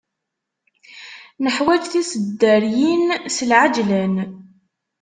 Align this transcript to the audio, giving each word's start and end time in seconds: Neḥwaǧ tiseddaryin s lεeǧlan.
Neḥwaǧ 1.43 1.83
tiseddaryin 1.91 3.03
s 3.35 3.37
lεeǧlan. 3.49 4.15